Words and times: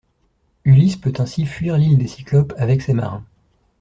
Ulysse 0.65 0.95
peut 0.95 1.13
ainsi 1.19 1.45
fuir 1.45 1.77
l'île 1.77 1.99
des 1.99 2.07
cyclopes 2.07 2.55
avec 2.57 2.81
ses 2.81 2.93
marins. 2.93 3.23